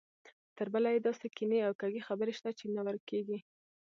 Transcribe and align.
تربله 0.57 0.89
یې 0.95 0.99
داسې 1.07 1.27
کینې 1.35 1.59
او 1.67 1.73
کږې 1.81 2.01
خبرې 2.07 2.33
شته 2.37 2.49
چې 2.59 2.65
نه 2.75 2.81
ورکېږي. 2.87 3.39